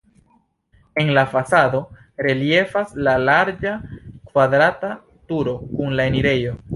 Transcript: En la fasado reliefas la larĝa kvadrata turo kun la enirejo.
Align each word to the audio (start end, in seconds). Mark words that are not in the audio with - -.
En 0.95 1.13
la 1.17 1.23
fasado 1.33 1.81
reliefas 2.29 2.95
la 3.07 3.13
larĝa 3.25 3.75
kvadrata 4.31 4.91
turo 5.33 5.55
kun 5.75 5.95
la 6.01 6.13
enirejo. 6.13 6.57